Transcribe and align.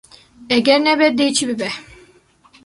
Eger 0.55 0.79
nebe 0.83 1.07
dê 1.17 1.27
çi 1.35 1.43
bibe? 1.49 1.69